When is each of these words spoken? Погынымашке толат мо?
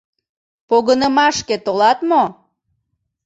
Погынымашке 0.69 1.55
толат 1.65 1.99
мо? 2.09 2.23